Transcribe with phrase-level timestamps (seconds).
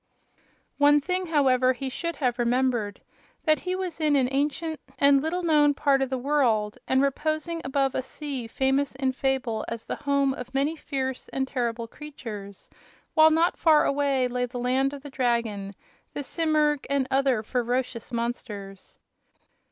[0.79, 3.01] One thing, however, he should have remembered:
[3.45, 7.61] that he was in an ancient and little known part of the world and reposing
[7.63, 12.67] above a sea famous in fable as the home of many fierce and terrible creatures;
[13.13, 15.75] while not far away lay the land of the dragon,
[16.13, 18.97] the simurg and other ferocious monsters.